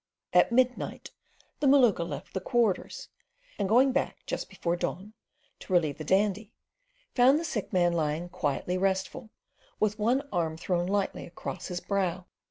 [0.33, 1.11] At midnight
[1.59, 3.09] the Maluka left the Quarters,
[3.59, 5.13] and going back just before the dawn
[5.59, 6.51] to relieve the Dandy,
[7.13, 9.29] found the sick man lying quietly restful,
[9.79, 12.25] with one arm thrown lightly across his brow.